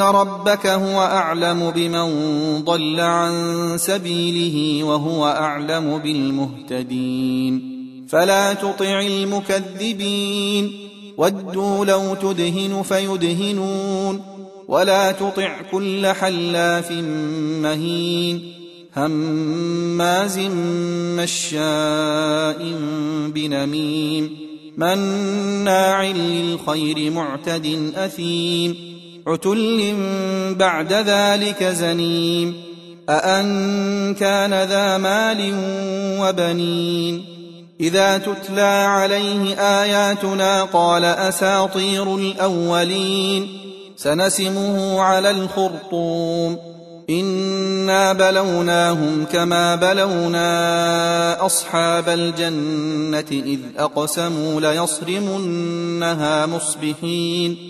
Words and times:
ان 0.00 0.06
ربك 0.06 0.66
هو 0.66 1.00
اعلم 1.00 1.70
بمن 1.70 2.08
ضل 2.64 3.00
عن 3.00 3.32
سبيله 3.78 4.84
وهو 4.84 5.26
اعلم 5.26 5.98
بالمهتدين 5.98 7.80
فلا 8.08 8.54
تطع 8.54 9.00
المكذبين 9.00 10.72
ودوا 11.16 11.84
لو 11.84 12.14
تدهن 12.14 12.82
فيدهنون 12.82 14.22
ولا 14.68 15.12
تطع 15.12 15.56
كل 15.72 16.06
حلاف 16.06 16.92
مهين 17.62 18.52
هماز 18.96 20.38
مشاء 21.18 22.74
بنميم 23.34 24.36
مناع 24.76 26.02
للخير 26.02 27.10
معتد 27.10 27.92
اثيم 27.96 28.90
عتل 29.26 29.94
بعد 30.58 30.92
ذلك 30.92 31.64
زنيم. 31.64 32.54
أأن 33.08 34.14
كان 34.14 34.54
ذا 34.62 34.98
مال 34.98 35.54
وبنين. 36.20 37.24
إذا 37.80 38.18
تتلى 38.18 38.60
عليه 38.60 39.54
آياتنا 39.60 40.62
قال 40.62 41.04
أساطير 41.04 42.16
الأولين. 42.16 43.48
سنسمه 43.96 45.00
على 45.00 45.30
الخرطوم. 45.30 46.58
إنا 47.10 48.12
بلوناهم 48.12 49.24
كما 49.32 49.74
بلونا 49.74 51.46
أصحاب 51.46 52.08
الجنة 52.08 53.24
إذ 53.30 53.58
أقسموا 53.78 54.60
ليصرمنها 54.60 56.46
مصبحين. 56.46 57.69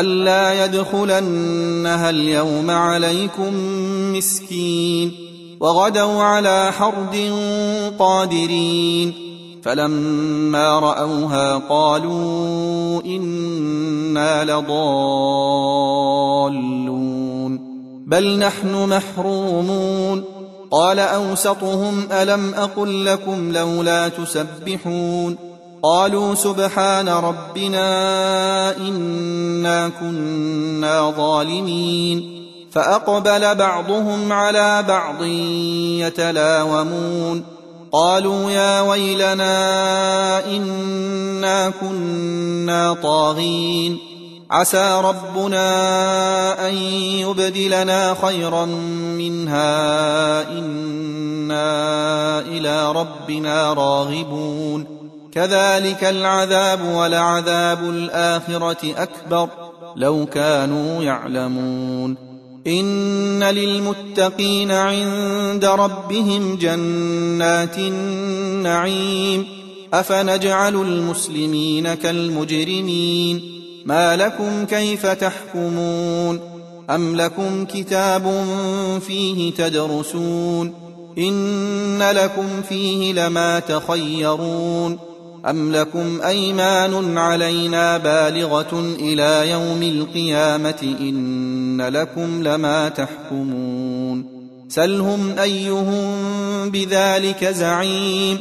ألا 0.00 0.64
يدخلنها 0.64 2.10
اليوم 2.10 2.70
عليكم 2.70 3.52
مسكين 4.16 5.12
وغدوا 5.60 6.22
على 6.22 6.72
حرد 6.72 7.32
قادرين 7.98 9.14
فلما 9.62 10.78
رأوها 10.78 11.58
قالوا 11.58 13.02
إنا 13.04 14.44
لضالون 14.44 14.86
بل 18.06 18.38
نحن 18.38 18.88
محرومون 18.88 20.24
قال 20.70 20.98
أوسطهم 20.98 22.08
ألم 22.12 22.54
أقل 22.54 23.04
لكم 23.04 23.52
لولا 23.52 24.08
تسبحون 24.08 25.36
قالوا 25.82 26.34
سبحان 26.34 27.08
ربنا 27.08 28.76
إنا 28.76 29.88
كنا 30.00 31.10
ظالمين. 31.16 32.42
فأقبل 32.72 33.54
بعضهم 33.54 34.32
على 34.32 34.84
بعض 34.88 35.22
يتلاومون. 36.02 37.42
قالوا 37.92 38.50
يا 38.50 38.80
ويلنا 38.80 40.46
إنا 40.46 41.70
كنا 41.80 42.96
طاغين. 43.02 43.98
عسى 44.50 45.00
ربنا 45.04 46.68
أن 46.68 46.74
يبدلنا 46.74 48.16
خيرا 48.22 48.64
منها. 48.64 50.50
إنا 50.50 52.40
إلى 52.40 52.92
ربنا 52.92 53.72
راغبون. 53.72 54.95
كذلك 55.36 56.04
العذاب 56.04 56.80
ولعذاب 56.94 57.90
الآخرة 57.90 58.76
أكبر. 58.96 59.48
لو 59.96 60.26
كانوا 60.26 61.02
يعلمون. 61.02 62.16
إن 62.66 63.44
للمتقين 63.44 64.70
عند 64.70 65.64
ربهم 65.64 66.56
جنات 66.56 67.78
النعيم. 67.78 69.46
أفنجعل 69.94 70.74
المسلمين 70.74 71.94
كالمجرمين. 71.94 73.62
ما 73.84 74.16
لكم 74.16 74.64
كيف 74.64 75.06
تحكمون؟ 75.06 76.40
أم 76.90 77.16
لكم 77.16 77.64
كتاب 77.64 78.44
فيه 79.06 79.52
تدرسون؟ 79.52 80.74
إن 81.18 82.02
لكم 82.02 82.46
فيه 82.68 83.12
لما 83.12 83.58
تخيرون. 83.58 85.05
أم 85.46 85.72
لكم 85.72 86.20
أيمان 86.22 87.18
علينا 87.18 87.98
بالغة 87.98 88.94
إلى 89.00 89.50
يوم 89.50 89.82
القيامة 89.82 90.96
إن 91.00 91.82
لكم 91.82 92.42
لما 92.42 92.88
تحكمون 92.88 94.36
سلهم 94.68 95.38
أيهم 95.38 96.04
بذلك 96.70 97.44
زعيم 97.44 98.38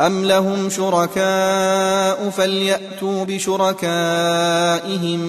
أم 0.00 0.24
لهم 0.24 0.70
شركاء 0.70 2.30
فليأتوا 2.30 3.24
بشركائهم 3.24 3.84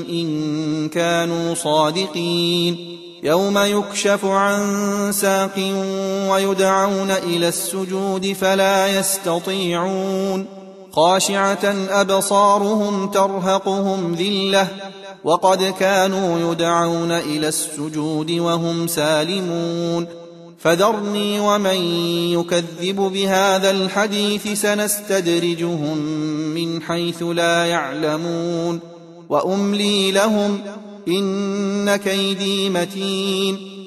إن 0.09 0.89
كانوا 0.89 1.53
صادقين 1.53 2.97
يوم 3.23 3.57
يكشف 3.57 4.25
عن 4.25 4.61
ساق 5.11 5.59
ويدعون 6.29 7.11
إلى 7.11 7.47
السجود 7.47 8.33
فلا 8.33 8.99
يستطيعون 8.99 10.56
خاشعة 10.97 11.75
أبصارهم 11.89 13.07
ترهقهم 13.07 14.15
ذلة 14.15 14.67
وقد 15.23 15.73
كانوا 15.79 16.51
يدعون 16.51 17.11
إلى 17.11 17.47
السجود 17.47 18.31
وهم 18.31 18.87
سالمون. 18.87 20.07
فذرني 20.59 21.39
ومن 21.39 21.75
يكذب 22.31 22.95
بهذا 22.95 23.71
الحديث 23.71 24.61
سنستدرجهم 24.61 25.97
من 26.53 26.81
حيث 26.81 27.23
لا 27.23 27.65
يعلمون. 27.65 28.79
وأملي 29.29 30.11
لهم 30.11 30.61
إن 31.07 31.95
كيدي 31.95 32.69
متين. 32.69 33.86